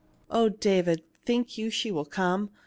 Oh, 0.31 0.49
David, 0.49 1.03
think 1.23 1.59
you 1.59 1.69
she 1.69 1.91
will 1.91 2.05
come 2.05 2.49